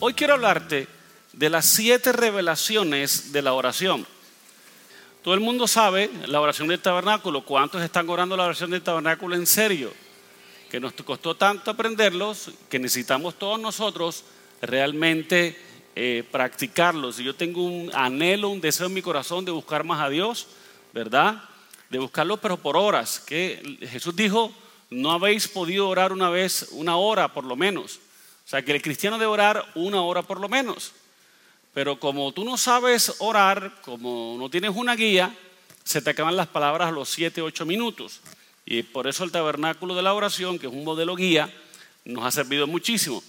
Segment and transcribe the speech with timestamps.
[0.00, 0.86] Hoy quiero hablarte
[1.32, 4.06] de las siete revelaciones de la oración.
[5.24, 7.44] Todo el mundo sabe la oración del tabernáculo.
[7.44, 9.92] ¿Cuántos están orando la oración del tabernáculo en serio?
[10.70, 14.22] Que nos costó tanto aprenderlos que necesitamos todos nosotros
[14.62, 15.60] realmente
[15.96, 17.18] eh, practicarlos.
[17.18, 20.46] Y yo tengo un anhelo, un deseo en mi corazón de buscar más a Dios,
[20.94, 21.42] ¿verdad?
[21.90, 23.18] De buscarlo, pero por horas.
[23.18, 24.52] Que Jesús dijo,
[24.90, 27.98] no habéis podido orar una vez, una hora por lo menos.
[28.48, 30.92] O sea, que el cristiano debe orar una hora por lo menos.
[31.74, 35.36] Pero como tú no sabes orar, como no tienes una guía,
[35.84, 38.22] se te acaban las palabras a los 7, 8 minutos.
[38.64, 41.54] Y por eso el tabernáculo de la oración, que es un modelo guía,
[42.06, 43.22] nos ha servido muchísimo.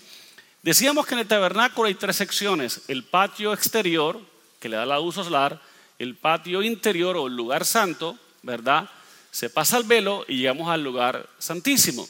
[0.64, 2.84] Decíamos que en el tabernáculo hay tres secciones.
[2.88, 4.22] El patio exterior,
[4.62, 5.60] que le da la luz solar,
[6.00, 8.90] el patio interior o el lugar santo, ¿verdad?
[9.32, 12.08] Se pasa el velo y llegamos al lugar santísimo.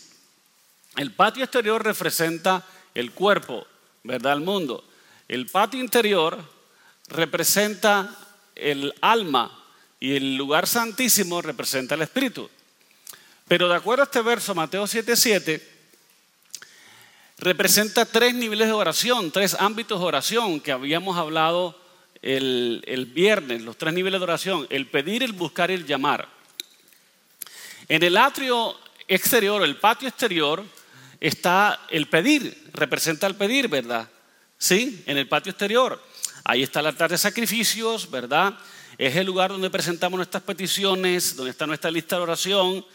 [0.95, 3.65] El patio exterior representa el cuerpo,
[4.03, 4.33] ¿verdad?
[4.33, 4.83] El mundo.
[5.27, 6.43] El patio interior
[7.07, 8.15] representa
[8.55, 9.63] el alma
[9.99, 12.49] y el lugar santísimo representa el espíritu.
[13.47, 15.61] Pero de acuerdo a este verso, Mateo 7:7,
[17.39, 21.79] representa tres niveles de oración, tres ámbitos de oración que habíamos hablado
[22.21, 26.27] el, el, viernes, los tres niveles de oración, el pedir, el buscar y el llamar.
[27.87, 28.75] En el atrio
[29.07, 30.63] exterior, el patio exterior,
[31.19, 34.09] está el pedir, representa el pedir, ¿verdad?
[34.57, 36.01] Sí, en el patio exterior.
[36.43, 38.57] Ahí está el altar de sacrificios, ¿verdad?
[38.97, 42.85] Es el lugar donde presentamos nuestras peticiones, donde está nuestra lista de oración,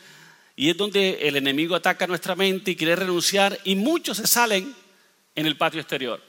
[0.57, 4.75] y es donde el enemigo ataca nuestra mente y quiere renunciar, y muchos se salen
[5.35, 6.21] en el patio exterior.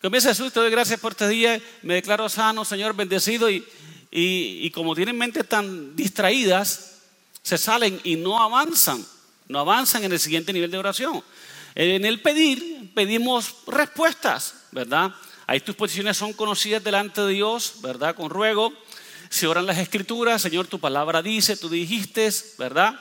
[0.00, 3.64] Comienza Jesús, te doy gracias por este día, me declaro sano, Señor, bendecido, y,
[4.10, 7.00] y como tienen mentes tan distraídas,
[7.42, 9.04] se salen y no avanzan,
[9.48, 11.22] no avanzan en el siguiente nivel de oración.
[11.74, 15.12] En el pedir, pedimos respuestas, ¿verdad?
[15.46, 18.14] Ahí tus posiciones son conocidas delante de Dios, ¿verdad?
[18.14, 18.72] Con ruego.
[19.28, 22.94] Se oran las escrituras, Señor, tu palabra dice, tú dijiste, ¿verdad?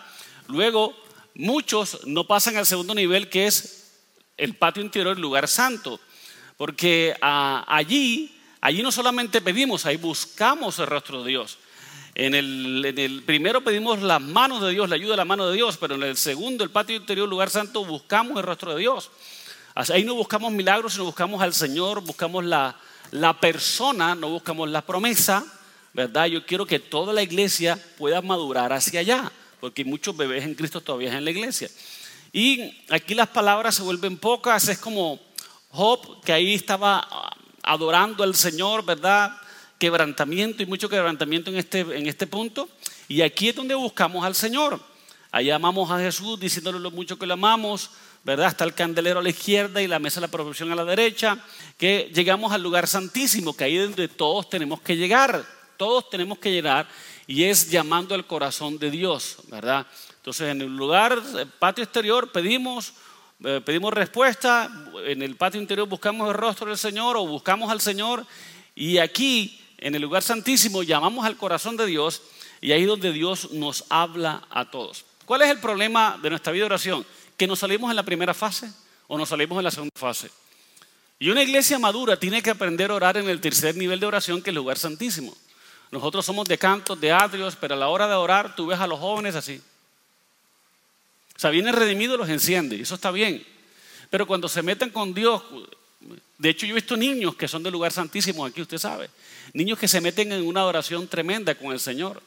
[0.48, 0.96] Luego,
[1.36, 3.92] muchos no pasan al segundo nivel, que es
[4.38, 6.00] el patio interior, el lugar santo.
[6.58, 11.60] Porque ah, allí, allí no solamente pedimos, ahí buscamos el rostro de Dios.
[12.16, 15.78] En el, primero pedimos las manos de Dios, la ayuda de la mano de Dios,
[15.78, 19.10] pero en el segundo, el patio interior, lugar santo, buscamos el rostro de Dios.
[19.74, 22.76] Ahí no buscamos milagros, sino buscamos al Señor, buscamos la,
[23.10, 25.44] la persona, no buscamos la promesa,
[25.94, 26.28] ¿verdad?
[26.28, 30.82] Yo quiero que toda la iglesia pueda madurar hacia allá, porque muchos bebés en Cristo
[30.82, 31.68] todavía en la iglesia.
[32.32, 35.20] Y aquí las palabras se vuelven pocas, es como
[35.70, 37.08] Job, que ahí estaba
[37.64, 39.36] adorando al Señor, ¿verdad?
[39.84, 42.70] Quebrantamiento y mucho quebrantamiento en este, en este punto.
[43.10, 44.80] Y aquí es donde buscamos al Señor.
[45.30, 47.90] Allá amamos a Jesús diciéndole lo mucho que lo amamos,
[48.24, 48.48] ¿verdad?
[48.48, 51.38] Está el candelero a la izquierda y la mesa de la profesión a la derecha,
[51.78, 55.46] que llegamos al lugar santísimo, que ahí es donde todos tenemos que llegar,
[55.76, 56.88] todos tenemos que llegar,
[57.28, 59.86] y es llamando al corazón de Dios, ¿verdad?
[60.16, 62.94] Entonces en el lugar, el patio exterior, pedimos,
[63.44, 64.72] eh, pedimos respuesta,
[65.06, 68.26] en el patio interior buscamos el rostro del Señor o buscamos al Señor,
[68.76, 72.22] y aquí en el lugar santísimo llamamos al corazón de Dios
[72.62, 75.04] y ahí es donde Dios nos habla a todos.
[75.26, 77.06] ¿Cuál es el problema de nuestra vida de oración?
[77.36, 78.72] Que nos salimos en la primera fase
[79.08, 80.32] o nos salimos en la segunda fase.
[81.20, 84.42] Y una iglesia madura tiene que aprender a orar en el tercer nivel de oración,
[84.42, 85.36] que es el lugar santísimo.
[85.92, 88.88] Nosotros somos de cantos, de atrios, pero a la hora de orar tú ves a
[88.88, 89.62] los jóvenes así.
[91.36, 93.46] O sea, viene redimido los enciende, y eso está bien.
[94.10, 95.42] Pero cuando se meten con Dios,
[96.38, 99.10] de hecho, yo he visto niños que son del lugar santísimo aquí, usted sabe.
[99.54, 102.22] Niños que se meten en una adoración tremenda con el Señor.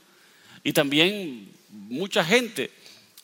[0.62, 2.70] Y también mucha gente.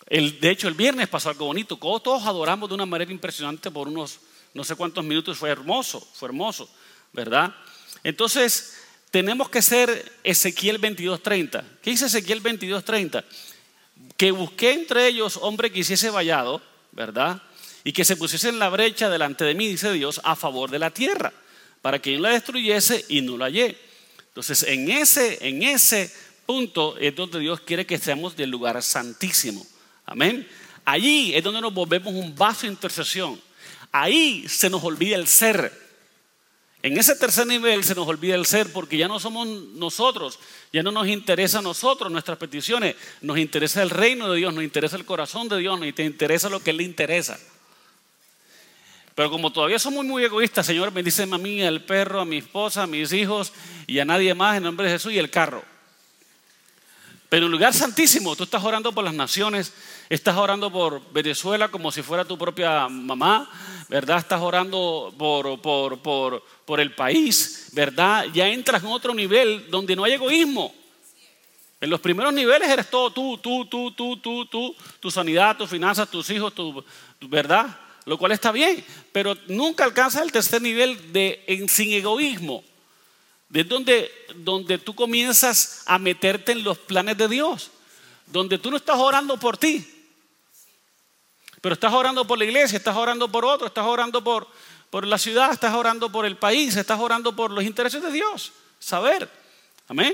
[0.08, 1.76] de hecho, el viernes pasó algo bonito.
[1.76, 4.20] Todos adoramos de una manera impresionante por unos
[4.54, 5.38] no sé cuántos minutos.
[5.38, 6.68] Fue hermoso, fue hermoso,
[7.12, 7.54] ¿verdad?
[8.02, 8.78] Entonces,
[9.10, 11.64] tenemos que ser Ezequiel 22.30.
[11.80, 13.24] ¿Qué dice Ezequiel 22.30?
[14.16, 16.60] Que busqué entre ellos hombre que hiciese vallado,
[16.90, 17.40] ¿verdad?
[17.84, 20.78] Y que se pusiese en la brecha delante de mí, dice Dios, a favor de
[20.78, 21.32] la tierra,
[21.80, 23.76] para que yo la destruyese y no la hallé.
[24.28, 26.10] Entonces, en ese, en ese
[26.46, 29.66] punto es donde Dios quiere que estemos del lugar santísimo.
[30.06, 30.48] Amén.
[30.84, 33.40] Allí es donde nos volvemos un vaso de intercesión.
[33.90, 35.82] Ahí se nos olvida el ser.
[36.82, 40.40] En ese tercer nivel se nos olvida el ser porque ya no somos nosotros,
[40.72, 44.64] ya no nos interesa a nosotros nuestras peticiones, nos interesa el reino de Dios, nos
[44.64, 47.38] interesa el corazón de Dios, nos interesa lo que le interesa.
[49.14, 52.84] Pero como todavía somos muy egoístas, Señor, bendice a mí, al perro, a mi esposa,
[52.84, 53.52] a mis hijos
[53.86, 55.62] y a nadie más en nombre de Jesús y el carro.
[57.28, 59.72] Pero en lugar santísimo, tú estás orando por las naciones,
[60.10, 63.50] estás orando por Venezuela como si fuera tu propia mamá,
[63.88, 64.18] ¿verdad?
[64.18, 68.26] Estás orando por, por, por, por el país, ¿verdad?
[68.34, 70.74] Ya entras en otro nivel donde no hay egoísmo.
[71.80, 75.68] En los primeros niveles eres todo tú, tú, tú, tú, tú, tú, tu sanidad, tus
[75.68, 76.84] finanzas, tus hijos, tu,
[77.22, 77.66] ¿verdad?
[78.04, 82.64] Lo cual está bien, pero nunca alcanzas el tercer nivel de sin egoísmo.
[83.48, 87.70] De donde, donde tú comienzas a meterte en los planes de Dios.
[88.26, 89.86] Donde tú no estás orando por ti.
[91.60, 94.48] Pero estás orando por la iglesia, estás orando por otro, estás orando por,
[94.90, 98.52] por la ciudad, estás orando por el país, estás orando por los intereses de Dios.
[98.80, 99.30] Saber.
[99.86, 100.12] Amén.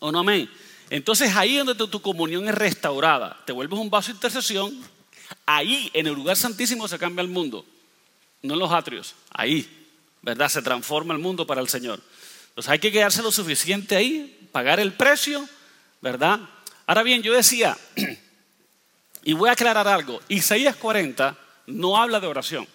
[0.00, 0.50] ¿O no amén?
[0.90, 3.40] Entonces ahí es donde tu, comunión es restaurada.
[3.46, 4.93] Te vuelves un vaso de intercesión.
[5.46, 7.64] Ahí, en el lugar santísimo, se cambia el mundo.
[8.42, 9.14] No en los atrios.
[9.30, 9.84] Ahí.
[10.24, 10.48] ¿verdad?
[10.48, 12.00] Se transforma el mundo para el Señor.
[12.48, 15.46] Entonces hay que quedarse lo suficiente ahí, pagar el precio,
[16.00, 16.40] ¿verdad?
[16.86, 17.76] Ahora bien, yo decía,
[19.22, 21.36] y voy a aclarar algo, Isaías 40
[21.66, 22.66] no habla de oración.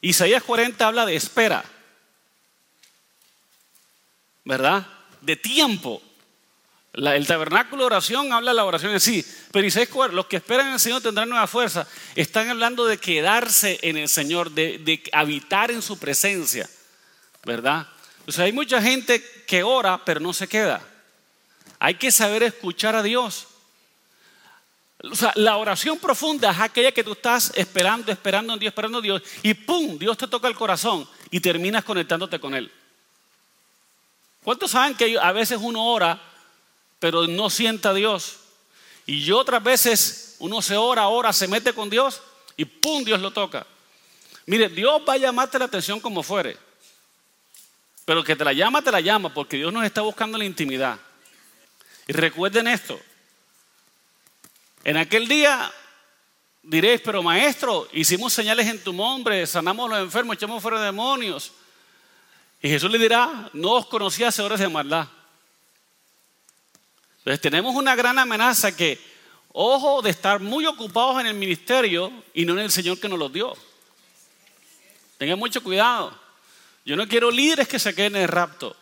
[0.00, 1.64] Isaías 40 habla de espera,
[4.44, 4.86] ¿verdad?
[5.20, 6.02] De tiempo
[6.96, 9.68] el tabernáculo de oración habla de la oración en sí, pero
[10.12, 11.86] los que esperan en el Señor tendrán nueva fuerza.
[12.14, 16.68] Están hablando de quedarse en el Señor, de, habitar en su presencia,
[17.44, 17.86] ¿verdad?
[18.26, 20.82] O sea, hay mucha gente que ora, pero no se queda.
[21.78, 23.46] Hay que saber escuchar a Dios.
[25.02, 28.98] O sea, la oración profunda es aquella que tú estás esperando, esperando en Dios, esperando
[28.98, 29.98] en Dios, y ¡pum!
[29.98, 32.72] Dios te toca el corazón y terminas conectándote con Él.
[34.42, 36.18] ¿Cuántos saben que a veces uno ora
[36.98, 38.36] pero no sienta a Dios.
[39.06, 42.20] Y yo otras veces uno se ora, ora, se mete con Dios
[42.56, 43.04] y ¡pum!
[43.04, 43.66] Dios lo toca.
[44.46, 46.56] Mire, Dios va a llamarte la atención como fuere.
[48.04, 50.98] Pero que te la llama, te la llama, porque Dios nos está buscando la intimidad.
[52.06, 52.98] Y recuerden esto.
[54.84, 55.72] En aquel día
[56.62, 61.52] diréis, pero maestro, hicimos señales en tu nombre, sanamos a los enfermos, echamos fuera demonios.
[62.62, 65.08] Y Jesús le dirá, no os conocía horas de maldad.
[67.26, 69.00] Entonces tenemos una gran amenaza que,
[69.50, 73.18] ojo, de estar muy ocupados en el ministerio y no en el Señor que nos
[73.18, 73.52] los dio.
[75.18, 76.16] Tengan mucho cuidado.
[76.84, 78.76] Yo no quiero líderes que se queden en el rapto.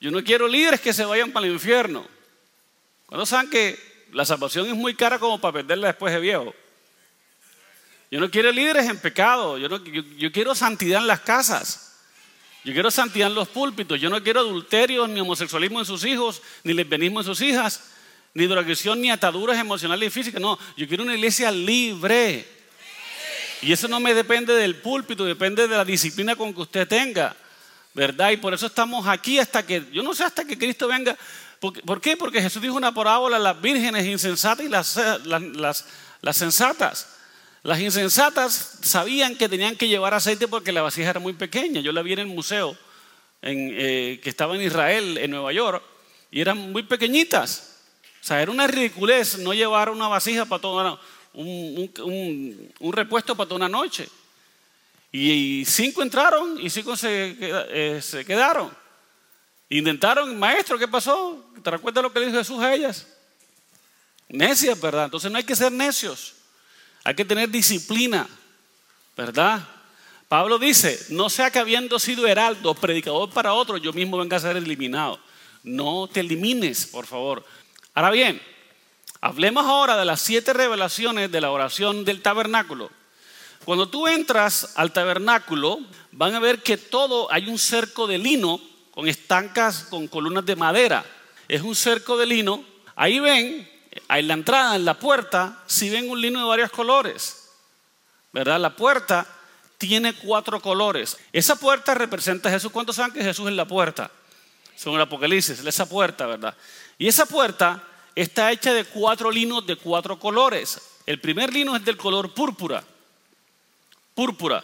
[0.00, 2.04] Yo no quiero líderes que se vayan para el infierno.
[3.06, 3.78] Cuando saben que
[4.10, 6.52] la salvación es muy cara como para perderla después de viejo.
[8.10, 9.58] Yo no quiero líderes en pecado.
[9.58, 11.91] Yo, yo quiero santidad en las casas.
[12.64, 14.00] Yo quiero santidad en los púlpitos.
[14.00, 17.90] Yo no quiero adulterio, ni homosexualismo en sus hijos, ni lesbianismo en sus hijas,
[18.34, 20.40] ni drogación, ni ataduras emocionales y físicas.
[20.40, 22.46] No, yo quiero una iglesia libre.
[23.62, 27.34] Y eso no me depende del púlpito, depende de la disciplina con que usted tenga.
[27.94, 28.30] ¿Verdad?
[28.30, 31.16] Y por eso estamos aquí hasta que, yo no sé, hasta que Cristo venga.
[31.60, 32.16] ¿Por qué?
[32.16, 35.84] Porque Jesús dijo una parábola las vírgenes insensatas y las, las,
[36.20, 37.08] las sensatas.
[37.62, 41.80] Las insensatas sabían que tenían que llevar aceite porque la vasija era muy pequeña.
[41.80, 42.76] Yo la vi en el museo
[43.40, 45.82] eh, que estaba en Israel, en Nueva York,
[46.30, 47.78] y eran muy pequeñitas.
[48.20, 51.00] O sea, era una ridiculez no llevar una vasija para toda
[51.34, 54.08] un, un, repuesto para toda una noche.
[55.12, 58.74] Y, cinco entraron y cinco se, eh, se quedaron.
[59.68, 61.44] Intentaron, maestro, ¿qué pasó?
[61.62, 63.06] ¿Te recuerdas lo que dijo Jesús a ellas?
[64.28, 65.04] Necias, ¿verdad?
[65.04, 66.41] Entonces no hay que ser necios.
[67.04, 68.28] Hay que tener disciplina,
[69.16, 69.66] ¿verdad?
[70.28, 74.40] Pablo dice, no sea que habiendo sido heraldo, predicador para otro, yo mismo venga a
[74.40, 75.20] ser eliminado.
[75.62, 77.44] No te elimines, por favor.
[77.92, 78.40] Ahora bien,
[79.20, 82.90] hablemos ahora de las siete revelaciones de la oración del tabernáculo.
[83.64, 85.80] Cuando tú entras al tabernáculo,
[86.12, 90.56] van a ver que todo, hay un cerco de lino con estancas, con columnas de
[90.56, 91.04] madera.
[91.48, 92.64] Es un cerco de lino.
[92.96, 93.70] Ahí ven
[94.18, 97.48] en la entrada, en la puerta, si ven un lino de varios colores,
[98.32, 98.60] ¿verdad?
[98.60, 99.26] La puerta
[99.78, 101.16] tiene cuatro colores.
[101.32, 102.70] Esa puerta representa a Jesús.
[102.70, 104.10] ¿Cuántos saben que Jesús es la puerta?
[104.76, 106.56] Según el Apocalipsis, esa puerta, ¿verdad?
[106.98, 107.82] Y esa puerta
[108.14, 110.80] está hecha de cuatro linos de cuatro colores.
[111.06, 112.84] El primer lino es del color púrpura.
[114.14, 114.62] Púrpura.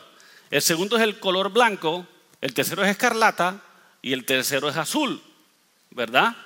[0.51, 2.07] El segundo es el color blanco.
[2.41, 3.61] El tercero es escarlata.
[4.03, 5.23] Y el tercero es azul.
[5.91, 6.37] ¿Verdad?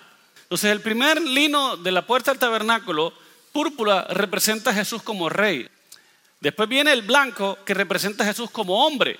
[0.52, 3.14] Entonces el primer lino de la puerta del tabernáculo,
[3.52, 5.66] púrpura, representa a Jesús como rey.
[6.40, 9.18] Después viene el blanco que representa a Jesús como hombre.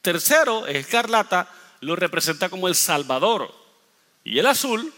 [0.00, 1.46] Tercero, escarlata,
[1.80, 3.54] lo representa como el Salvador.
[4.24, 4.90] Y el azul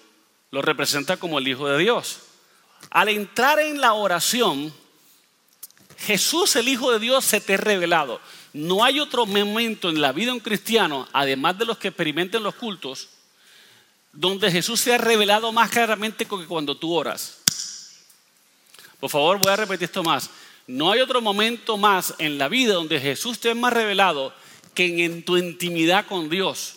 [0.52, 2.20] lo representa como el Hijo de Dios.
[2.90, 4.72] Al entrar en la oración,
[5.98, 8.20] Jesús, el Hijo de Dios, se te ha revelado.
[8.52, 12.44] No hay otro momento en la vida de un cristiano, además de los que experimenten
[12.44, 13.08] los cultos,
[14.14, 17.38] donde Jesús se ha revelado más claramente que cuando tú oras.
[19.00, 20.30] Por favor, voy a repetir esto más.
[20.66, 24.32] No hay otro momento más en la vida donde Jesús te es más revelado
[24.72, 26.76] que en tu intimidad con Dios.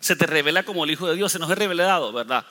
[0.00, 2.44] Se te revela como el Hijo de Dios, se nos ha revelado, ¿verdad?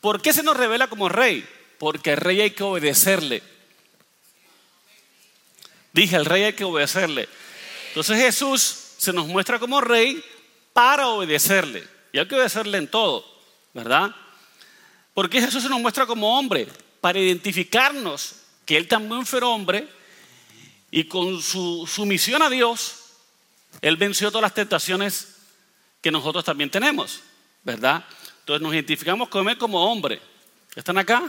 [0.00, 1.46] ¿Por qué se nos revela como rey?
[1.78, 3.42] Porque al rey hay que obedecerle.
[5.92, 7.28] Dije, al rey hay que obedecerle.
[7.88, 10.24] Entonces Jesús se nos muestra como rey
[10.72, 11.91] para obedecerle.
[12.12, 13.24] Y hay que obedecerle en todo,
[13.72, 14.14] ¿verdad?
[15.14, 16.68] ¿Por qué Jesús se nos muestra como hombre?
[17.00, 19.88] Para identificarnos que Él también fue hombre
[20.90, 22.96] y con su sumisión a Dios,
[23.80, 25.36] Él venció todas las tentaciones
[26.02, 27.20] que nosotros también tenemos,
[27.62, 28.04] ¿verdad?
[28.40, 30.20] Entonces nos identificamos con Él como hombre.
[30.74, 31.22] ¿Están acá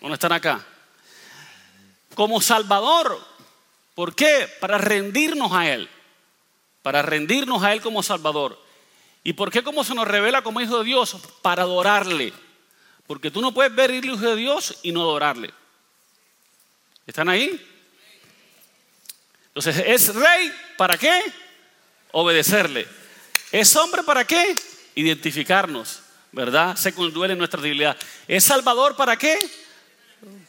[0.00, 0.64] o no están acá?
[2.14, 3.18] Como Salvador.
[3.94, 4.48] ¿Por qué?
[4.60, 5.88] Para rendirnos a Él.
[6.82, 8.69] Para rendirnos a Él como Salvador.
[9.22, 11.16] ¿Y por qué como se nos revela como Hijo de Dios?
[11.42, 12.32] Para adorarle.
[13.06, 15.52] Porque tú no puedes ver el Hijo de Dios y no adorarle.
[17.06, 17.60] ¿Están ahí?
[19.48, 21.20] Entonces, ¿es rey para qué?
[22.12, 22.86] Obedecerle.
[23.52, 24.54] ¿Es hombre para qué?
[24.94, 26.00] Identificarnos,
[26.30, 26.76] ¿verdad?
[26.76, 27.96] Se conduele nuestra debilidad.
[28.28, 29.36] ¿Es salvador para qué?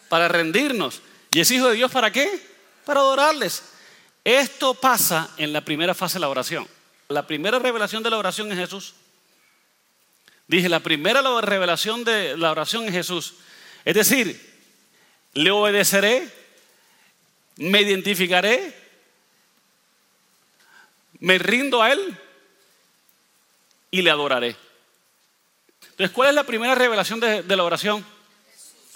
[0.08, 1.02] Para rendirnos.
[1.32, 2.30] ¿Y es hijo de Dios para qué?
[2.86, 3.64] Para adorarles.
[4.24, 6.68] Esto pasa en la primera fase de la oración.
[7.12, 8.94] La primera revelación de la oración es Jesús.
[10.48, 13.36] Dije, la primera revelación de la oración es Jesús.
[13.86, 14.40] Es decir,
[15.34, 16.42] le obedeceré
[17.58, 18.76] me identificaré,
[21.20, 22.18] me rindo a Él
[23.92, 24.56] y le adoraré.
[25.82, 28.06] Entonces, ¿cuál es la primera revelación de, la oración?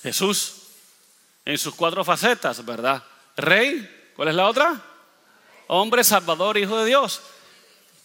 [0.02, 0.64] Jesús,
[1.46, 3.04] en sus cuatro facetas, ¿verdad?
[3.38, 4.82] Rey, ¿cuál es la otra?
[5.68, 7.22] Hombre, Salvador, Hijo de Dios.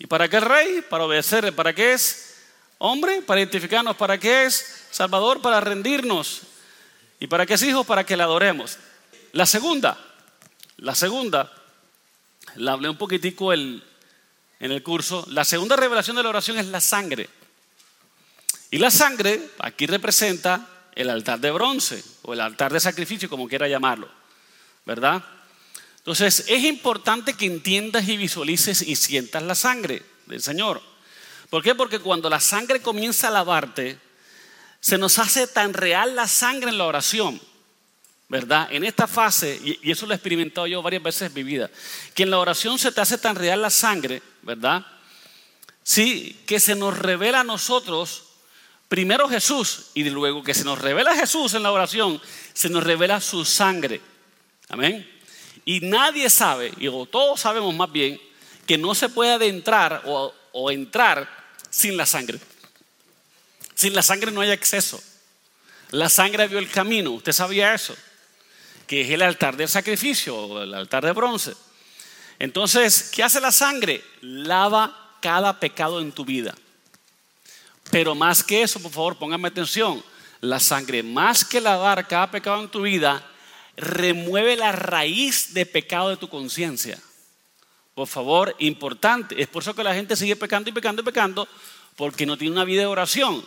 [0.00, 0.82] ¿Y para qué es rey?
[0.88, 1.54] Para obedecer.
[1.54, 2.34] ¿Para qué es
[2.78, 3.22] hombre?
[3.22, 3.94] Para identificarnos.
[3.96, 5.40] ¿Para qué es Salvador?
[5.40, 6.40] Para rendirnos.
[7.20, 7.84] ¿Y para qué es hijo?
[7.84, 8.78] Para que le adoremos.
[9.32, 9.96] La segunda,
[10.78, 11.52] la segunda,
[12.56, 13.82] la hablé un poquitico en
[14.58, 17.28] el curso, la segunda revelación de la oración es la sangre.
[18.72, 23.48] Y la sangre aquí representa el altar de bronce o el altar de sacrificio, como
[23.48, 24.08] quiera llamarlo,
[24.84, 25.22] ¿verdad?
[26.00, 30.82] Entonces es importante que entiendas y visualices y sientas la sangre del Señor.
[31.48, 31.74] ¿Por qué?
[31.74, 33.98] Porque cuando la sangre comienza a lavarte,
[34.80, 37.40] se nos hace tan real la sangre en la oración
[38.30, 38.68] ¿verdad?
[38.70, 41.68] En esta fase, y eso lo he experimentado yo varias veces en mi vida,
[42.14, 44.86] que en la oración se te hace tan real la sangre, ¿verdad?
[45.82, 48.22] Sí, que se nos revela a nosotros
[48.88, 53.20] primero Jesús y luego que se nos revela Jesús en la oración, se nos revela
[53.20, 54.00] su sangre.
[54.68, 55.10] Amén.
[55.64, 58.20] Y nadie sabe, y todos sabemos más bien,
[58.66, 61.28] que no se puede adentrar o, entrar
[61.70, 62.38] sin la sangre.
[63.74, 65.02] Sin la sangre no hay acceso.
[65.90, 67.96] La sangre vio el camino, ¿usted sabía eso?
[68.90, 71.54] que es el altar del sacrificio, el altar de bronce.
[72.40, 74.02] Entonces, ¿qué hace la sangre?
[74.20, 76.56] Lava cada pecado en tu vida.
[77.92, 80.02] Pero más que eso, por favor, póngame atención.
[80.40, 83.24] La sangre, más que lavar cada pecado en tu vida,
[83.80, 86.98] remueve la raíz de pecado de tu conciencia.
[87.94, 89.40] Por favor, importante.
[89.40, 91.48] Es por eso que la gente sigue pecando y pecando y pecando,
[91.96, 93.44] porque no tiene una vida de oración.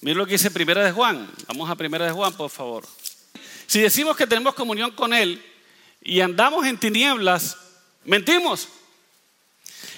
[0.00, 1.30] Mira lo que dice Primera de Juan.
[1.46, 2.86] Vamos a Primera de Juan, por favor.
[3.66, 5.42] Si decimos que tenemos comunión con Él
[6.02, 7.56] y andamos en tinieblas,
[8.04, 8.68] mentimos.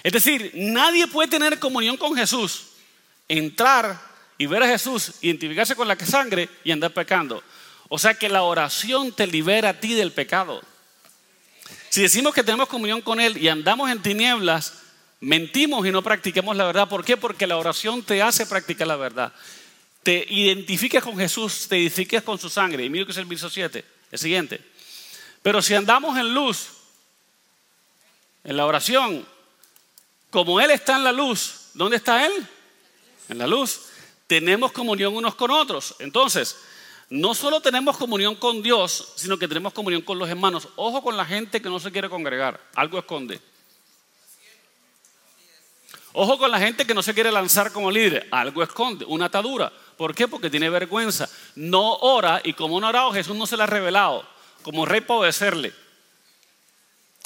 [0.02, 2.64] Es decir, nadie puede tener comunión con Jesús,
[3.28, 4.00] entrar
[4.36, 7.42] y ver a Jesús, identificarse con la sangre y andar pecando.
[7.94, 10.62] O sea que la oración te libera a ti del pecado.
[11.90, 14.74] Si decimos que tenemos comunión con Él y andamos en tinieblas,
[15.20, 16.88] mentimos y no practiquemos la verdad.
[16.88, 17.18] ¿Por qué?
[17.18, 19.32] Porque la oración te hace practicar la verdad
[20.02, 22.84] te identifiques con Jesús, te identifiques con su sangre.
[22.84, 24.60] Y mira que es el verso 7, el siguiente.
[25.42, 26.68] Pero si andamos en luz,
[28.44, 29.26] en la oración,
[30.30, 32.32] como Él está en la luz, ¿dónde está Él?
[33.28, 33.82] En la luz.
[34.26, 35.94] Tenemos comunión unos con otros.
[35.98, 36.56] Entonces,
[37.12, 40.66] no solo tenemos comunión con Dios, sino que tenemos comunión con los hermanos.
[40.76, 43.38] Ojo con la gente que no se quiere congregar, algo esconde.
[46.14, 49.70] Ojo con la gente que no se quiere lanzar como líder, algo esconde, una atadura.
[49.98, 50.26] ¿Por qué?
[50.26, 51.28] Porque tiene vergüenza.
[51.54, 54.26] No ora y como no ha orado, Jesús no se le ha revelado.
[54.62, 55.74] Como rey para obedecerle,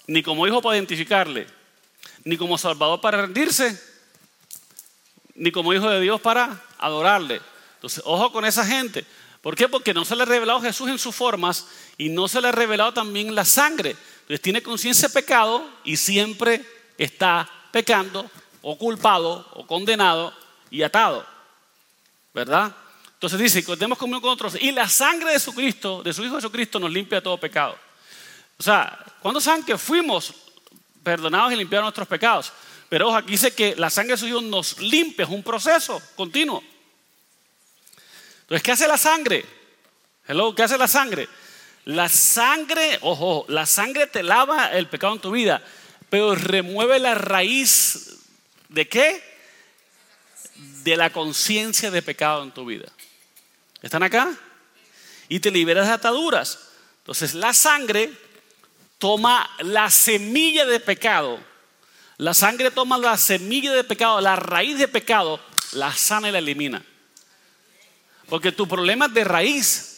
[0.09, 1.47] ni como hijo para identificarle,
[2.25, 3.81] ni como salvador para rendirse,
[5.37, 7.41] ni como hijo de Dios para adorarle.
[7.77, 9.07] Entonces, ojo con esa gente.
[9.47, 9.69] ¿Por qué?
[9.69, 12.51] Porque no se le ha revelado Jesús en sus formas y no se le ha
[12.51, 13.91] revelado también la sangre.
[13.91, 16.67] Entonces tiene conciencia de pecado y siempre
[16.99, 18.29] está pecando
[18.61, 20.35] o culpado o condenado
[20.69, 21.25] y atado.
[22.35, 22.75] ¿Verdad?
[23.15, 24.57] Entonces dice, contemos comunión con otros.
[24.61, 27.79] Y la sangre de Jesucristo, de su Hijo Jesucristo, nos limpia de todo pecado.
[28.59, 30.35] O sea, ¿cuándo saben que fuimos
[31.05, 32.53] perdonados y limpiados nuestros pecados?
[32.89, 36.03] Pero ojo, aquí dice que la sangre de su Hijo nos limpia, es un proceso
[36.17, 36.65] continuo.
[38.47, 39.45] Entonces, ¿qué hace la sangre?
[40.29, 41.29] Hello, ¿qué hace la sangre?
[41.85, 45.61] La sangre, ojo, la sangre te lava el pecado en tu vida,
[46.09, 48.19] pero remueve la raíz
[48.69, 49.21] de qué?
[50.85, 52.87] De la conciencia de pecado en tu vida.
[53.83, 54.33] ¿Están acá?
[55.29, 56.69] Y te liberas de ataduras.
[56.99, 58.13] Entonces la sangre
[58.99, 61.41] toma la semilla de pecado.
[62.19, 65.41] La sangre toma la semilla de pecado, la raíz de pecado,
[65.73, 66.85] la sana y la elimina.
[68.29, 69.93] Porque tu problema es de raíz.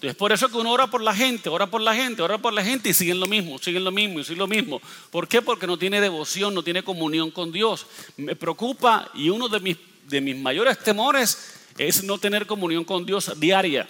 [0.00, 2.52] Es por eso que uno ora por la gente, ora por la gente, ora por
[2.52, 4.80] la gente y siguen lo mismo, siguen lo mismo y siguen lo mismo.
[5.10, 5.42] ¿Por qué?
[5.42, 7.86] Porque no tiene devoción, no tiene comunión con Dios.
[8.16, 13.04] Me preocupa y uno de mis, de mis mayores temores es no tener comunión con
[13.04, 13.88] Dios diaria.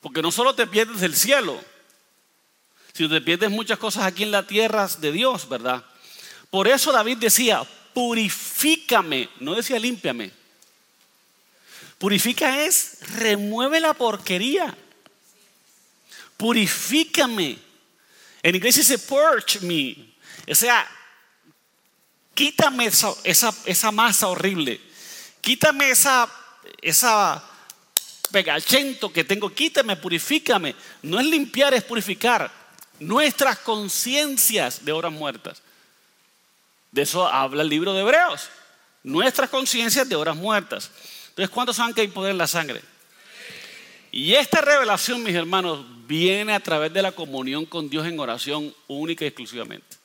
[0.00, 1.60] Porque no solo te pierdes el cielo,
[2.92, 5.84] sino te pierdes muchas cosas aquí en la tierra de Dios, ¿verdad?
[6.50, 7.62] Por eso David decía,
[7.94, 10.41] purifícame, no decía límpiame.
[12.02, 14.76] Purifica es, remueve la porquería.
[16.36, 17.56] Purifícame.
[18.42, 20.12] En inglés dice purge me.
[20.50, 20.84] O sea,
[22.34, 24.80] quítame esa, esa, masa horrible.
[25.40, 26.28] Quítame esa,
[26.80, 27.40] esa
[28.32, 29.54] pegachento que tengo.
[29.54, 30.74] Quítame, purifícame.
[31.02, 32.50] No es limpiar, es purificar.
[32.98, 35.62] Nuestras conciencias de horas muertas.
[36.90, 38.48] De eso habla el libro de Hebreos.
[39.04, 40.90] Nuestras conciencias de horas muertas.
[41.32, 42.82] Entonces, ¿cuántos saben que hay poder en la sangre?
[44.10, 48.74] Y esta revelación, mis hermanos, viene a través de la comunión con Dios en oración
[48.86, 49.96] única y exclusivamente.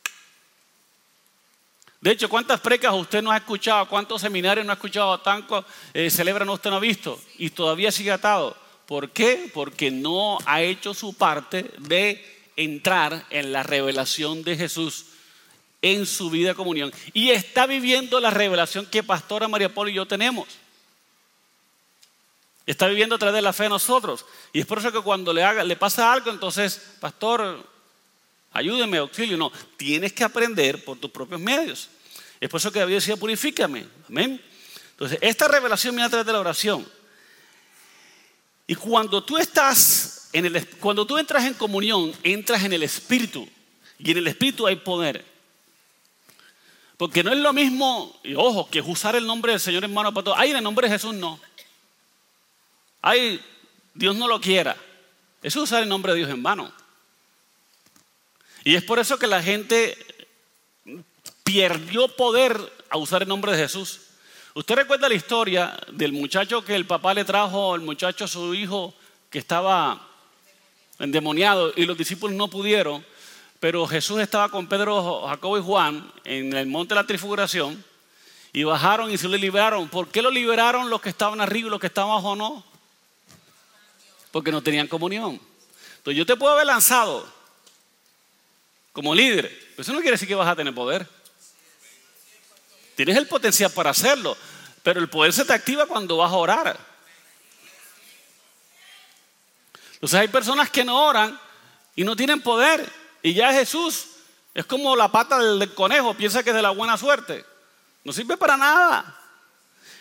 [1.99, 3.89] De hecho, ¿cuántas precas usted no ha escuchado?
[3.89, 5.19] ¿Cuántos seminarios no ha escuchado?
[5.19, 7.19] ¿Tanto eh, celebran usted no ha visto?
[7.37, 8.55] Y todavía sigue atado.
[8.85, 9.51] ¿Por qué?
[9.53, 12.23] Porque no ha hecho su parte de
[12.55, 15.07] entrar en la revelación de Jesús
[15.81, 16.93] en su vida de comunión.
[17.11, 20.47] Y está viviendo la revelación que Pastora María Polo y yo tenemos.
[22.67, 24.25] Está viviendo a través de la fe de nosotros.
[24.51, 27.65] Y es por eso que cuando le, haga, le pasa algo, entonces, pastor,
[28.51, 29.37] ayúdeme, auxilio.
[29.37, 31.87] No, tienes que aprender por tus propios medios.
[32.41, 33.87] Es por eso que David decía, purifícame.
[34.09, 34.43] Amén.
[34.91, 36.85] Entonces, esta revelación viene a través de la oración.
[38.67, 43.47] Y cuando tú estás, en el, cuando tú entras en comunión, entras en el Espíritu.
[43.97, 45.23] Y en el Espíritu hay poder.
[46.97, 50.13] Porque no es lo mismo, y ojo, que usar el nombre del Señor en mano
[50.13, 50.35] para todo.
[50.37, 51.39] Ay, en el nombre de Jesús no
[53.01, 53.43] ay,
[53.93, 54.75] Dios no lo quiera.
[55.41, 56.71] Eso es usar el nombre de Dios en vano.
[58.63, 59.97] Y es por eso que la gente
[61.43, 64.01] perdió poder a usar el nombre de Jesús.
[64.53, 68.53] Usted recuerda la historia del muchacho que el papá le trajo, el muchacho a su
[68.53, 68.93] hijo
[69.29, 70.07] que estaba
[70.99, 73.05] endemoniado y los discípulos no pudieron,
[73.59, 77.83] pero Jesús estaba con Pedro, Jacobo y Juan en el monte de la trifiguración
[78.51, 79.89] y bajaron y se le liberaron.
[79.89, 82.63] ¿Por qué lo liberaron los que estaban arriba y los que estaban abajo no?
[84.37, 85.41] Porque no tenían comunión.
[85.97, 87.27] Entonces yo te puedo haber lanzado
[88.93, 91.09] como líder, pero eso no quiere decir que vas a tener poder.
[92.95, 94.37] Tienes el potencial para hacerlo,
[94.83, 96.77] pero el poder se te activa cuando vas a orar.
[99.93, 101.39] Entonces hay personas que no oran
[101.95, 102.87] y no tienen poder.
[103.23, 104.05] Y ya Jesús
[104.53, 107.43] es como la pata del, conejo, piensa que es de la buena suerte.
[108.03, 109.19] No sirve para nada.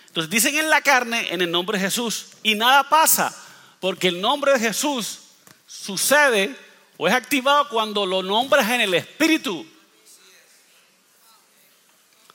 [0.09, 3.35] Entonces dicen en la carne, en el nombre de Jesús, y nada pasa.
[3.81, 5.21] Porque el nombre de Jesús
[5.67, 6.55] sucede
[6.97, 9.67] o es activado cuando lo nombras en el Espíritu.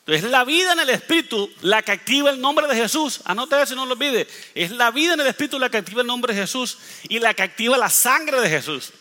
[0.05, 3.21] Entonces la vida en el Espíritu la que activa el nombre de Jesús.
[3.25, 4.27] Anote eso y no lo olvide.
[4.55, 7.33] Es la vida en el Espíritu la que activa el nombre de Jesús y la
[7.33, 8.91] que activa la sangre de Jesús.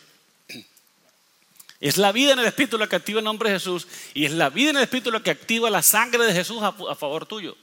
[1.79, 4.31] Es la vida en el Espíritu la que activa el nombre de Jesús y es
[4.31, 7.57] la vida en el Espíritu la que activa la sangre de Jesús a favor tuyo.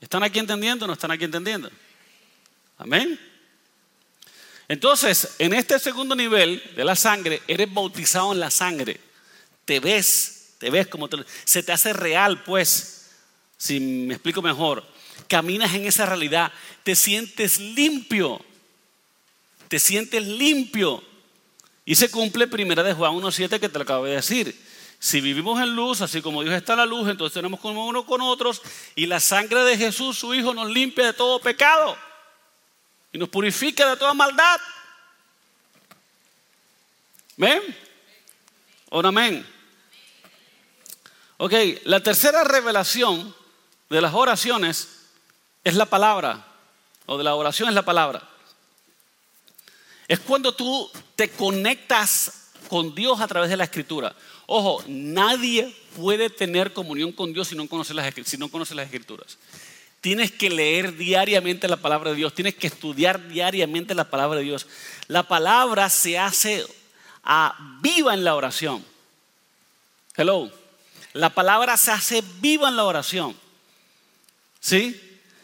[0.00, 1.70] ¿Están aquí entendiendo o no están aquí entendiendo?
[2.76, 3.18] Amén.
[4.68, 8.98] Entonces, en este segundo nivel de la sangre, eres bautizado en la sangre.
[9.64, 13.10] Te ves, te ves como te, se te hace real, pues,
[13.58, 14.84] si me explico mejor.
[15.28, 18.42] Caminas en esa realidad, te sientes limpio.
[19.68, 21.02] Te sientes limpio.
[21.84, 24.58] Y se cumple primera de Juan 1.7 que te lo acabo de decir.
[24.98, 28.06] Si vivimos en luz, así como Dios está en la luz, entonces tenemos como uno
[28.06, 28.62] con otros
[28.94, 31.94] y la sangre de Jesús, su Hijo, nos limpia de todo pecado
[33.14, 34.60] y nos purifica de toda maldad.
[37.36, 37.62] ¿Ven?
[38.90, 39.46] ¿O amén?
[41.36, 41.52] Ok,
[41.84, 43.32] la tercera revelación
[43.88, 44.88] de las oraciones
[45.62, 46.44] es la palabra,
[47.06, 48.28] o de la oración es la palabra.
[50.08, 54.12] Es cuando tú te conectas con Dios a través de la escritura.
[54.46, 58.86] Ojo, nadie puede tener comunión con Dios si no conoce las, si no conoce las
[58.86, 59.38] escrituras.
[60.04, 64.44] Tienes que leer diariamente la palabra de Dios, tienes que estudiar diariamente la palabra de
[64.44, 64.66] Dios.
[65.08, 66.62] La palabra se hace
[67.80, 68.84] viva en la oración.
[70.14, 70.52] Hello.
[71.14, 73.34] La palabra se hace viva en la oración.
[74.60, 75.00] ¿Sí?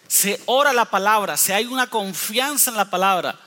[0.06, 3.40] Se ora la palabra, se hay una confianza en la palabra.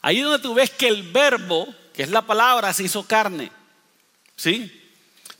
[0.00, 3.52] Ahí donde tú ves que el verbo, que es la palabra, se hizo carne.
[4.34, 4.83] ¿Sí?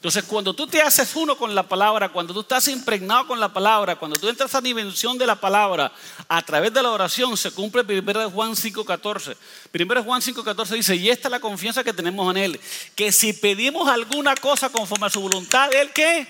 [0.05, 3.51] Entonces, cuando tú te haces uno con la palabra, cuando tú estás impregnado con la
[3.51, 5.91] palabra, cuando tú entras a la dimensión de la palabra
[6.29, 9.35] a través de la oración, se cumple 1 Juan 5.14.
[9.73, 12.61] 1 Juan 5.14 dice, y esta es la confianza que tenemos en Él,
[12.95, 16.29] que si pedimos alguna cosa conforme a su voluntad, ¿el qué?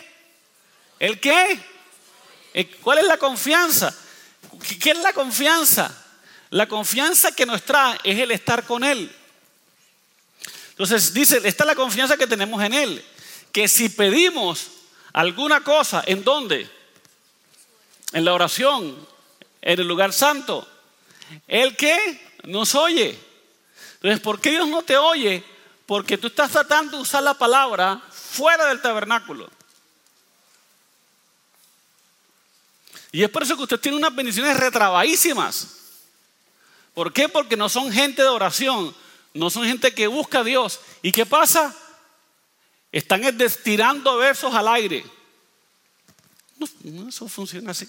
[1.01, 1.59] ¿El qué?
[2.81, 3.93] ¿Cuál es la confianza?
[4.81, 5.93] ¿Qué es la confianza?
[6.51, 9.13] La confianza que nos trae es el estar con Él.
[10.71, 13.05] Entonces dice, esta es la confianza que tenemos en Él.
[13.55, 14.67] Que si pedimos
[15.13, 16.69] alguna cosa, ¿en dónde?
[18.13, 19.07] En la oración,
[19.63, 20.67] en el lugar santo.
[21.47, 21.97] ¿El qué?
[22.43, 23.17] Nos oye.
[23.95, 25.45] Entonces, ¿por qué Dios no te oye?
[25.87, 29.49] Porque tú estás tratando de usar la palabra fuera del tabernáculo.
[33.13, 35.77] Y es por eso que usted tiene unas bendiciones retrabadísimas.
[36.93, 37.29] ¿Por qué?
[37.29, 38.93] Porque no son gente de oración,
[39.33, 40.81] no son gente que busca a Dios.
[41.03, 41.73] ¿Y qué pasa?
[42.95, 45.05] Están estirando versos al aire.
[46.85, 47.89] No, eso funciona así.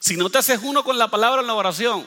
[0.00, 2.04] Si no te haces uno con la palabra en la oración,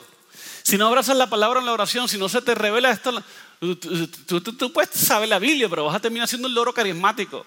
[0.63, 3.23] si no abrazas la palabra en la oración, si no se te revela esto,
[3.57, 7.45] tú, puedes saber la Biblia, pero vas a terminar siendo el loro carismático.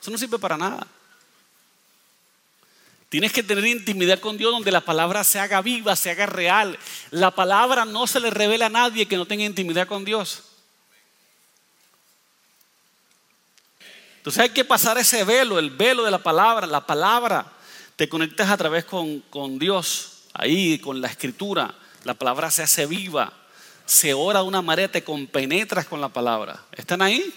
[0.00, 0.86] Eso no sirve para nada.
[3.10, 6.78] Tienes que tener intimidad con Dios donde la palabra se haga viva, se haga real.
[7.10, 10.44] La palabra no se le revela a nadie que no tenga intimidad con Dios.
[14.18, 16.68] Entonces hay que pasar ese velo, el velo de la palabra.
[16.68, 17.44] La palabra
[17.96, 21.74] te conectas a través con, con Dios, ahí con la escritura.
[22.04, 23.32] La palabra se hace viva,
[23.86, 26.62] se ora de una manera, te compenetras con la palabra.
[26.70, 27.34] ¿Están ahí?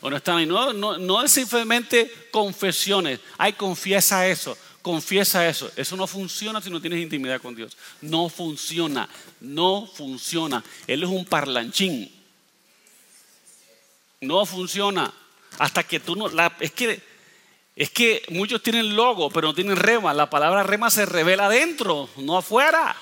[0.00, 0.46] ¿O no están ahí?
[0.46, 3.20] No, no, no es simplemente confesiones.
[3.36, 4.56] Hay confiesa eso.
[4.86, 5.68] Confiesa eso.
[5.74, 7.76] Eso no funciona si no tienes intimidad con Dios.
[8.02, 9.08] No funciona.
[9.40, 10.62] No funciona.
[10.86, 12.08] Él es un parlanchín.
[14.20, 15.12] No funciona.
[15.58, 16.30] Hasta que tú no.
[16.60, 17.02] es, que,
[17.74, 20.14] es que muchos tienen logo, pero no tienen rema.
[20.14, 22.94] La palabra rema se revela adentro, no afuera.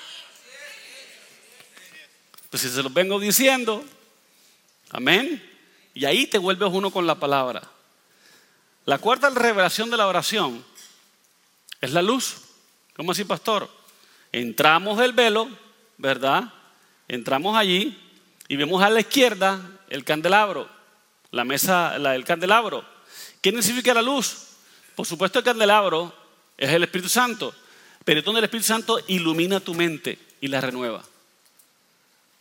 [2.49, 3.85] Pues si se los vengo diciendo,
[4.89, 5.39] amén.
[5.93, 7.61] Y ahí te vuelves uno con la palabra.
[8.85, 10.65] La cuarta revelación de la oración
[11.81, 12.37] es la luz.
[12.95, 13.69] ¿Cómo así, pastor?
[14.31, 15.49] Entramos del velo,
[15.97, 16.51] ¿verdad?
[17.07, 17.97] Entramos allí
[18.47, 19.59] y vemos a la izquierda
[19.89, 20.69] el candelabro,
[21.31, 22.85] la mesa, la, el candelabro.
[23.41, 24.47] ¿Qué significa la luz?
[24.95, 26.13] Por supuesto, el candelabro
[26.57, 27.53] es el Espíritu Santo,
[28.03, 31.03] pero es donde el Espíritu Santo ilumina tu mente y la renueva.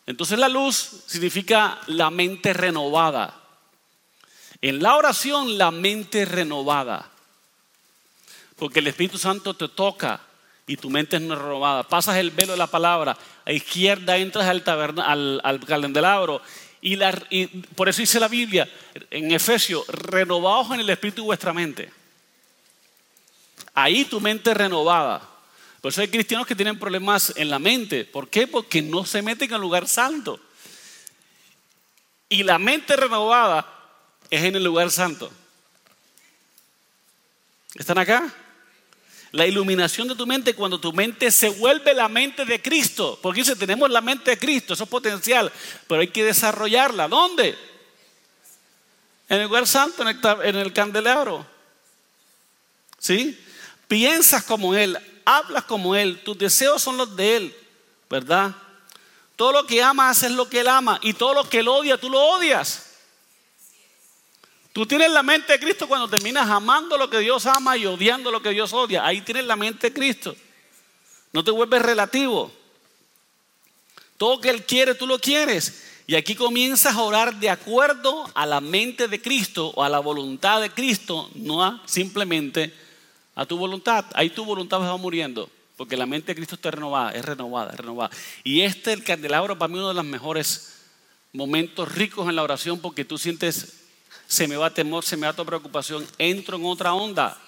[0.07, 3.41] Entonces la luz significa la mente renovada.
[4.61, 7.11] En la oración, la mente renovada.
[8.57, 10.21] Porque el Espíritu Santo te toca
[10.67, 11.83] y tu mente es no renovada.
[11.83, 14.63] Pasas el velo de la palabra, a izquierda entras al,
[14.99, 16.41] al, al candelabro.
[16.81, 18.69] Y, por eso dice la Biblia
[19.11, 21.91] en Efesios, renovados en el Espíritu de vuestra mente.
[23.73, 25.27] Ahí tu mente es renovada.
[25.81, 28.05] Por eso hay cristianos que tienen problemas en la mente.
[28.05, 28.47] ¿Por qué?
[28.47, 30.39] Porque no se meten en el lugar santo.
[32.29, 33.67] Y la mente renovada
[34.31, 35.31] es en el lugar santo.
[37.75, 38.33] ¿Están acá?
[39.35, 43.19] La iluminación de tu mente cuando tu mente se vuelve la mente de Cristo.
[43.21, 45.51] Porque dice, tenemos la mente de Cristo, eso es potencial,
[45.89, 47.09] pero hay que desarrollarla.
[47.09, 47.59] ¿Dónde?
[49.29, 51.45] En el lugar santo, en el, candelabro.
[52.97, 53.37] ¿Sí?
[53.89, 57.57] Piensas como Él, hablas como Él, tus deseos son los de Él,
[58.09, 58.55] ¿verdad?
[59.35, 61.99] Todo lo que amas es lo que Él ama y todo lo que Él odia,
[61.99, 62.94] tú lo odias.
[64.75, 68.33] Tú tienes la mente de Cristo cuando terminas amando lo que Dios ama y odiando
[68.33, 69.07] lo que Dios odia.
[69.07, 70.35] Ahí tienes la mente de Cristo.
[71.33, 72.51] No te vuelves relativo.
[74.17, 75.85] Todo que Él quiere, tú lo quieres.
[76.09, 80.01] Y aquí comienzas a orar de acuerdo a la mente de Cristo o a la
[80.01, 82.75] voluntad de Cristo, no a simplemente
[83.37, 84.07] a tu voluntad.
[84.15, 87.77] Ahí tu voluntad va muriendo, porque la mente de Cristo está renovada, es renovada, es
[87.77, 88.11] renovada.
[88.43, 90.81] Y este, el candelabro, para mí uno de los mejores
[91.33, 93.84] momentos ricos en la oración, porque tú sientes
[94.27, 97.39] se me va temor, se me va toda preocupación, entro en otra onda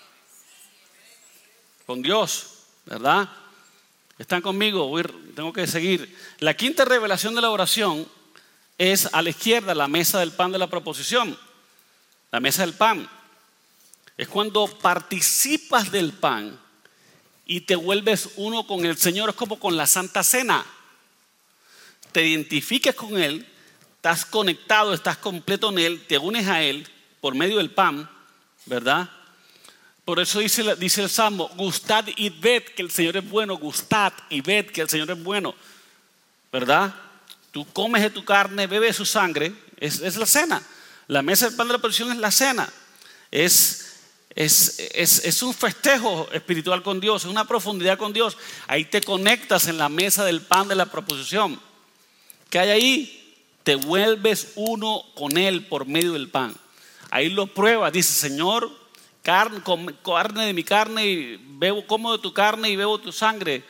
[1.86, 2.48] con Dios,
[2.84, 3.28] ¿verdad?
[4.18, 4.90] ¿Están conmigo?
[5.34, 6.16] tengo que seguir.
[6.40, 8.08] La quinta revelación de la oración
[8.78, 11.38] es a la izquierda, la mesa del pan de la proposición.
[12.32, 13.08] La mesa del pan.
[14.16, 16.58] Es cuando participas del pan
[17.44, 20.64] y te vuelves uno con el Señor, es como con la Santa Cena.
[22.12, 23.46] Te identificas con Él,
[24.06, 26.86] estás conectado, estás completo en Él, te unes a Él
[27.20, 28.08] por medio del pan,
[28.64, 29.10] ¿verdad?
[30.04, 34.12] Por eso dice, dice el Salmo, gustad y ved que el Señor es bueno, gustad
[34.30, 35.56] y ved que el Señor es bueno,
[36.52, 36.94] ¿verdad?
[37.50, 40.62] Tú comes de tu carne, bebes su sangre, es, es, la cena.
[41.08, 42.72] La mesa del pan de la porción es la cena.
[43.32, 43.96] Es,
[44.36, 48.38] es, es, un festejo espiritual con Dios, es una profundidad con Dios.
[48.68, 51.60] Ahí te conectas en la mesa del pan de la proposición.
[52.48, 53.15] ¿Qué hay ahí?
[53.66, 56.54] Te vuelves uno con Él por medio del pan.
[57.10, 58.70] Ahí lo pruebas, dice Señor,
[59.22, 59.60] carne,
[60.46, 63.64] de mi carne y bebo, como de tu carne y bebo tu sangre.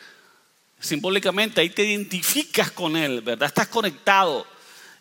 [0.78, 3.46] Simbólicamente, ahí te identificas con Él, ¿verdad?
[3.46, 4.46] Estás conectado.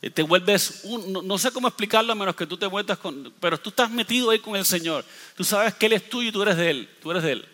[0.02, 3.34] Eh, te vuelves, un, no, sé cómo explicarlo a menos que tú te vuelvas con,
[3.42, 5.04] pero tú estás metido ahí con el Señor.
[5.36, 7.46] Tú sabes que Él es tuyo y tú eres de Él, tú eres de Él.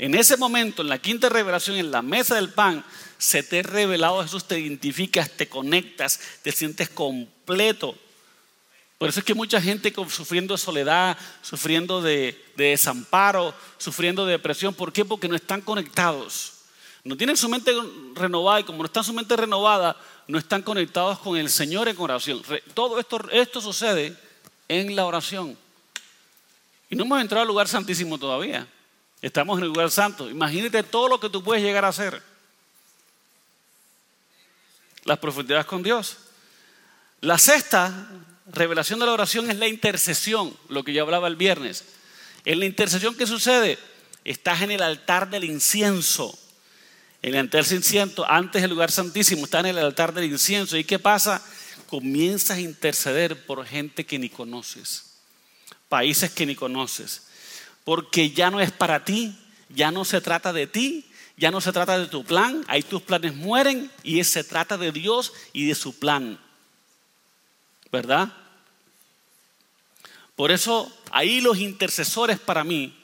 [0.00, 2.82] En ese momento, en la quinta revelación, en la mesa del pan,
[3.18, 7.94] se te ha revelado Jesús, te identificas, te conectas, te sientes completo.
[8.96, 14.72] Por eso es que mucha gente sufriendo de soledad, sufriendo de, desamparo, sufriendo de depresión.
[14.72, 15.04] ¿Por qué?
[15.04, 16.54] Porque no están conectados.
[17.04, 17.70] No tienen su mente
[18.14, 21.96] renovada y como no están su mente renovada, no están conectados con el Señor en
[21.98, 22.40] oración.
[22.72, 24.16] Todo esto, esto sucede
[24.66, 25.58] en la oración.
[26.88, 28.66] Y no hemos entrado al lugar santísimo todavía.
[29.22, 30.30] Estamos en el lugar santo.
[30.30, 32.22] Imagínate todo lo que tú puedes llegar a hacer.
[35.04, 36.16] Las profundidades con Dios.
[37.20, 38.08] La sexta
[38.46, 41.84] revelación de la oración es la intercesión, lo que yo hablaba el viernes.
[42.44, 43.78] En la intercesión, ¿qué sucede?
[44.24, 46.36] Estás en el altar del incienso.
[47.22, 50.76] En el altar del incienso, antes del lugar santísimo, está en el altar del incienso.
[50.78, 51.42] ¿Y qué pasa?
[51.88, 55.16] Comienzas a interceder por gente que ni conoces,
[55.88, 57.29] países que ni conoces.
[57.84, 59.34] Porque ya no es para ti,
[59.68, 63.02] ya no se trata de ti, ya no se trata de tu plan, ahí tus
[63.02, 66.38] planes mueren y se trata de Dios y de su plan.
[67.90, 68.32] ¿verdad?
[70.36, 72.96] Por eso ahí los intercesores para mí,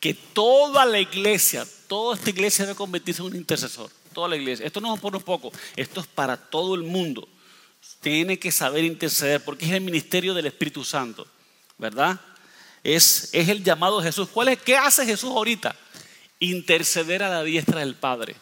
[0.00, 4.66] que toda la iglesia, toda esta iglesia debe convertirse en un intercesor, toda la iglesia.
[4.66, 7.28] Esto no es por un poco, esto es para todo el mundo.
[8.00, 11.26] Tiene que saber interceder porque es el ministerio del Espíritu Santo,
[11.78, 12.20] ¿verdad?
[12.84, 14.28] Es, el llamado de Jesús.
[14.32, 15.74] ¿Cuál es, ¿Qué hace Jesús ahorita?
[16.38, 18.36] Interceder a la diestra del Padre.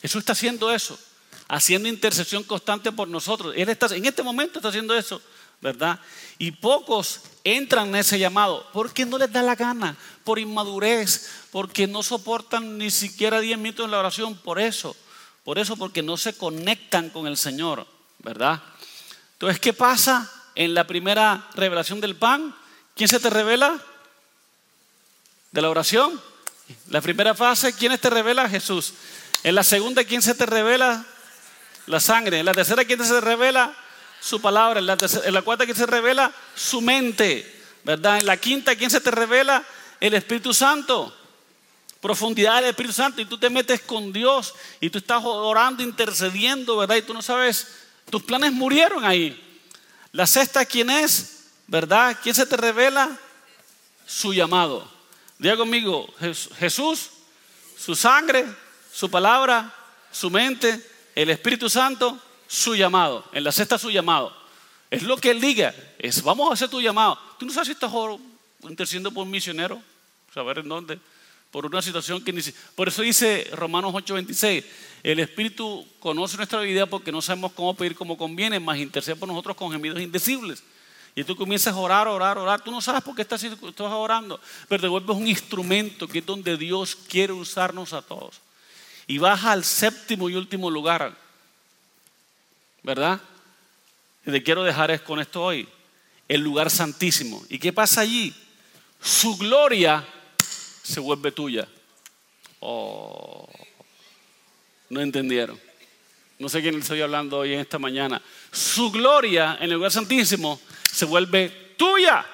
[0.00, 0.98] Jesús está haciendo eso
[1.48, 3.54] haciendo intercesión constante por nosotros.
[3.56, 5.20] Él está, en este momento está haciendo eso,
[5.60, 6.00] ¿verdad?
[6.38, 11.86] Y pocos entran en ese llamado porque no les da la gana, por inmadurez, porque
[11.86, 14.96] no soportan ni siquiera 10 minutos en la oración, por eso,
[15.44, 17.86] por eso, porque no se conectan con el Señor,
[18.18, 18.62] ¿verdad?
[19.34, 22.54] Entonces, ¿qué pasa en la primera revelación del pan?
[22.94, 23.80] ¿Quién se te revela?
[25.50, 26.20] De la oración.
[26.88, 28.48] La primera fase, ¿quién te revela?
[28.48, 28.94] Jesús.
[29.42, 31.04] En la segunda, ¿quién se te revela?
[31.86, 32.40] la sangre.
[32.40, 33.74] En la tercera, ¿quién se revela?
[34.20, 34.80] Su palabra.
[34.80, 34.86] En
[35.34, 36.32] la, cuarta, ¿quién se revela?
[36.54, 37.62] Su mente.
[37.84, 38.20] ¿Verdad?
[38.20, 39.64] En la quinta, ¿quién se te revela?
[40.00, 41.14] El Espíritu Santo.
[42.00, 43.20] Profundidad del Espíritu Santo.
[43.20, 46.96] Y tú te metes con Dios y tú estás orando, intercediendo, ¿verdad?
[46.96, 47.68] Y tú no sabes,
[48.10, 49.40] tus planes murieron ahí.
[50.12, 51.33] La sexta, ¿quién es?
[51.66, 52.18] ¿Verdad?
[52.22, 53.18] ¿Quién se te revela?
[54.06, 54.90] Su llamado.
[55.38, 56.12] Diga conmigo,
[56.58, 57.10] Jesús,
[57.76, 58.46] su sangre,
[58.92, 59.74] su palabra,
[60.12, 60.80] su mente,
[61.14, 63.24] el Espíritu Santo, su llamado.
[63.32, 64.34] En la sexta, su llamado.
[64.90, 65.74] Es lo que Él diga.
[65.98, 67.18] Es, vamos a hacer tu llamado.
[67.38, 67.90] Tú no sabes si estás
[68.62, 69.82] intercediendo por un misionero.
[70.32, 70.98] Saber en dónde.
[71.50, 72.42] Por una situación que ni
[72.74, 74.64] Por eso dice Romanos 8:26.
[75.02, 79.28] El Espíritu conoce nuestra vida porque no sabemos cómo pedir como conviene, más intercede por
[79.28, 80.62] nosotros con gemidos indecibles.
[81.16, 82.62] Y tú comienzas a orar, orar, orar.
[82.62, 86.26] Tú no sabes por qué estás, estás orando, pero te vuelves un instrumento que es
[86.26, 88.40] donde Dios quiere usarnos a todos
[89.06, 91.16] y baja al séptimo y último lugar.
[92.82, 93.20] ¿Verdad?
[94.26, 95.68] Y te quiero dejar con esto hoy.
[96.26, 97.44] El lugar santísimo.
[97.48, 98.34] ¿Y qué pasa allí?
[99.00, 100.06] Su gloria
[100.82, 101.68] se vuelve tuya.
[102.60, 103.46] Oh,
[104.88, 105.60] no entendieron.
[106.38, 108.20] No sé quién estoy hablando hoy en esta mañana.
[108.50, 110.60] Su gloria en el lugar santísimo
[110.94, 112.24] se vuelve tuya.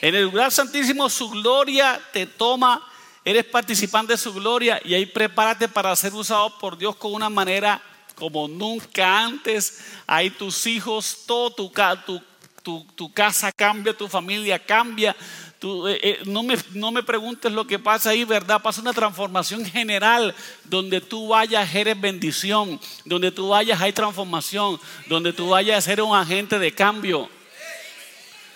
[0.00, 2.88] En el lugar santísimo su gloria te toma
[3.24, 7.30] Eres participante de su gloria y ahí prepárate para ser usado por Dios con una
[7.30, 7.80] manera
[8.16, 9.80] como nunca antes.
[10.08, 11.72] Ahí tus hijos, todo tu,
[12.04, 12.20] tu
[12.62, 15.16] tu, casa cambia, tu familia cambia.
[15.62, 18.62] Eh, eh, no, me, no me preguntes lo que pasa ahí, ¿verdad?
[18.62, 20.34] Pasa una transformación general.
[20.64, 22.80] Donde tú vayas eres bendición.
[23.04, 24.80] Donde tú vayas hay transformación.
[25.06, 27.28] Donde tú vayas eres un agente de cambio.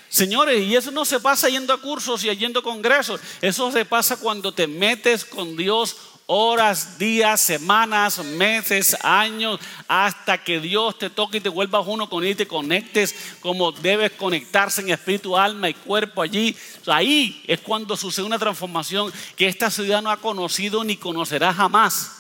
[0.09, 3.21] Señores, y eso no se pasa yendo a cursos y yendo a congresos.
[3.43, 10.61] Eso se pasa cuando te metes con Dios horas, días, semanas, meses, años, hasta que
[10.61, 14.81] Dios te toque y te vuelvas uno con él y te conectes como debes conectarse
[14.81, 16.57] en espíritu, alma y cuerpo allí.
[16.87, 22.13] Ahí es cuando sucede una transformación que esta ciudad no ha conocido ni conocerá jamás.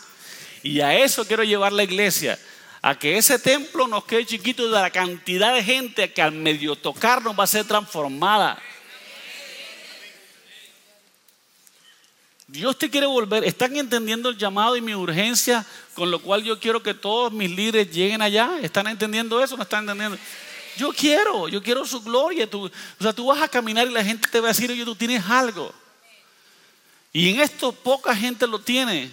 [0.62, 2.38] Y a eso quiero llevar la iglesia
[2.82, 6.76] a que ese templo nos quede chiquito de la cantidad de gente que al medio
[6.76, 8.56] tocarnos va a ser transformada.
[12.48, 13.44] Dios te quiere volver.
[13.44, 15.66] ¿Están entendiendo el llamado y mi urgencia?
[15.94, 18.58] Con lo cual yo quiero que todos mis líderes lleguen allá.
[18.62, 19.56] ¿Están entendiendo eso?
[19.56, 20.16] ¿No están entendiendo?
[20.76, 22.48] Yo quiero, yo quiero su gloria.
[22.52, 24.94] o sea, tú vas a caminar y la gente te va a decir, oye, tú
[24.94, 25.74] tienes algo.
[27.12, 29.10] Y en esto poca gente lo tiene.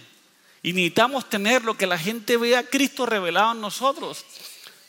[0.61, 4.25] Y necesitamos tener lo que la gente vea a Cristo revelado en nosotros.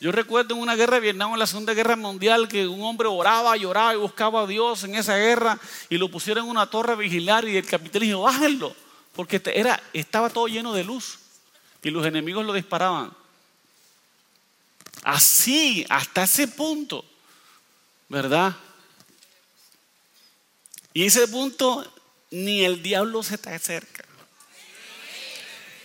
[0.05, 3.07] Yo recuerdo en una guerra de Vietnam, en la Segunda Guerra Mundial, que un hombre
[3.07, 5.57] oraba, lloraba y buscaba a Dios en esa guerra
[5.89, 8.75] y lo pusieron en una torre a vigilar y el capitán dijo, bájenlo,
[9.15, 11.17] porque era, estaba todo lleno de luz
[11.81, 13.11] y los enemigos lo disparaban.
[15.01, 17.03] Así, hasta ese punto,
[18.07, 18.55] ¿verdad?
[20.93, 21.83] Y ese punto,
[22.29, 24.05] ni el diablo se te acerca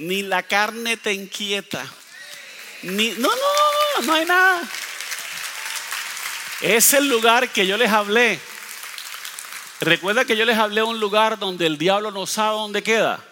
[0.00, 1.86] ni la carne te inquieta.
[2.82, 4.62] No, no, no, no hay nada.
[6.60, 8.38] Es el lugar que yo les hablé.
[9.80, 13.24] Recuerda que yo les hablé de un lugar donde el diablo no sabe dónde queda.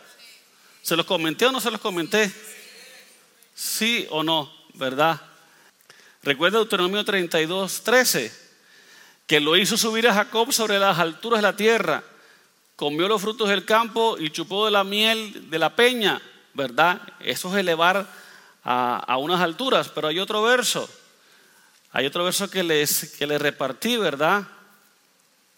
[0.82, 2.32] ¿Se los comenté o no se los comenté?
[3.54, 5.20] Sí o no, ¿verdad?
[6.22, 8.32] Recuerda Deuteronomio 32, 13,
[9.26, 12.02] que lo hizo subir a Jacob sobre las alturas de la tierra,
[12.76, 16.20] comió los frutos del campo y chupó de la miel de la peña
[16.58, 17.00] ¿verdad?
[17.20, 18.04] Eso es elevar
[18.64, 20.88] a, unas alturas, pero hay otro verso,
[21.92, 24.46] hay otro verso que les, que les repartí, ¿verdad?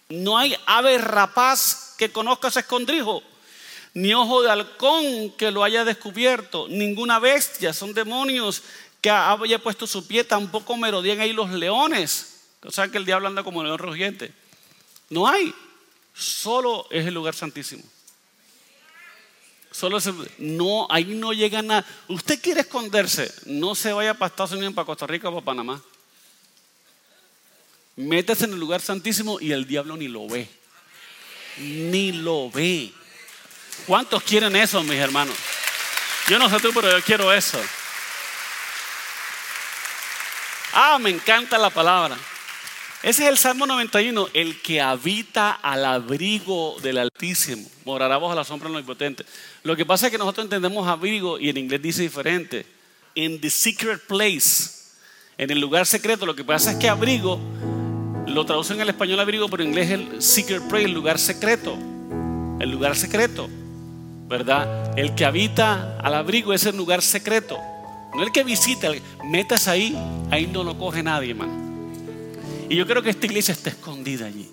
[0.09, 3.23] No hay ave rapaz que conozca ese escondrijo,
[3.95, 8.63] ni ojo de halcón que lo haya descubierto, ninguna bestia, son demonios
[9.01, 12.43] que haya puesto su pie, tampoco merodían ahí los leones.
[12.63, 14.33] O sea que el diablo anda como león rugiente.
[15.09, 15.55] No hay,
[16.15, 17.83] solo es el lugar santísimo.
[19.71, 19.99] Solo
[20.39, 21.87] no, ahí no llega nada.
[22.09, 25.83] Usted quiere esconderse, no se vaya para Estados Unidos, para Costa Rica o para Panamá.
[27.97, 30.49] Métese en el lugar santísimo y el diablo ni lo ve.
[31.59, 32.93] Ni lo ve.
[33.87, 35.37] ¿Cuántos quieren eso, mis hermanos?
[36.29, 37.61] Yo no sé tú, pero yo quiero eso.
[40.73, 42.17] Ah, me encanta la palabra.
[43.03, 48.45] Ese es el Salmo 91, el que habita al abrigo del Altísimo, morará bajo la
[48.45, 49.25] sombra de los
[49.63, 52.67] Lo que pasa es que nosotros entendemos abrigo y en inglés dice diferente.
[53.15, 54.81] In the secret place,
[55.39, 56.27] en el lugar secreto.
[56.27, 57.41] Lo que pasa es que abrigo
[58.27, 61.19] lo traducen en el español abrigo, pero en inglés es el secret place, el lugar
[61.19, 61.79] secreto.
[62.61, 63.49] El lugar secreto,
[64.29, 64.93] ¿verdad?
[64.99, 67.59] El que habita al abrigo es el lugar secreto.
[68.15, 68.91] No el que visita,
[69.25, 69.97] metas ahí,
[70.31, 71.70] ahí no lo coge nadie, hermano.
[72.71, 74.49] Y yo creo que esta iglesia está escondida allí.